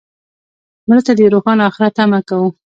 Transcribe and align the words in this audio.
مړه 0.87 1.01
ته 1.05 1.11
د 1.17 1.19
روښانه 1.33 1.63
آخرت 1.69 1.93
تمه 1.97 2.19
کوو 2.29 2.49